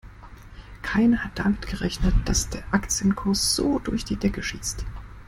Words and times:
Keiner 0.81 1.23
hat 1.23 1.37
damit 1.37 1.67
gerechnet, 1.67 2.15
dass 2.25 2.49
der 2.49 2.63
Aktienkurs 2.71 3.55
so 3.55 3.77
durch 3.77 4.03
die 4.03 4.15
Decke 4.15 4.41
schießt. 4.41 4.83